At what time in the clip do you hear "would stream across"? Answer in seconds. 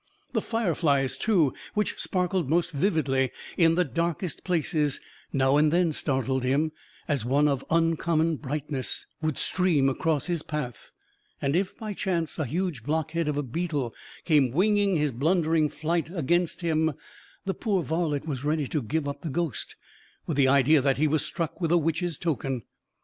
9.21-10.25